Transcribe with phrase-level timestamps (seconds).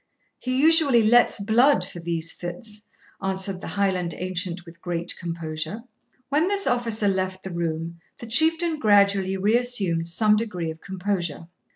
[0.39, 2.87] 'He usually lets blood for these fits,'
[3.21, 5.83] answered the Highland ancient with great composure.
[6.29, 11.49] When this officer left the room, the Chieftain gradually reassumed some degree of composure.